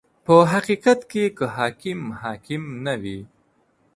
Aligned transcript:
•په 0.25 0.35
حقیقت 0.51 0.99
کې 1.11 1.23
که 1.37 1.45
حاکم 1.57 1.99
حاکم 2.21 2.63
نه 2.85 2.93
وي. 3.01 3.19